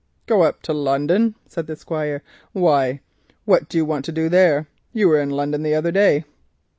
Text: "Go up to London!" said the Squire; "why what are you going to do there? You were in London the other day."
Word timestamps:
"Go 0.25 0.41
up 0.41 0.63
to 0.63 0.73
London!" 0.73 1.35
said 1.47 1.67
the 1.67 1.75
Squire; 1.75 2.23
"why 2.53 3.01
what 3.45 3.71
are 3.71 3.77
you 3.77 3.85
going 3.85 4.01
to 4.01 4.11
do 4.11 4.29
there? 4.29 4.67
You 4.93 5.07
were 5.07 5.21
in 5.21 5.29
London 5.29 5.61
the 5.61 5.75
other 5.75 5.91
day." 5.91 6.25